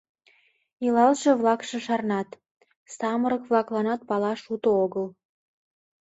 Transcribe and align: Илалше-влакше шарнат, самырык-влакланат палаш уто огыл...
Илалше-влакше 0.85 1.77
шарнат, 1.85 2.29
самырык-влакланат 2.95 4.01
палаш 4.09 4.41
уто 4.53 4.69
огыл... 4.83 5.05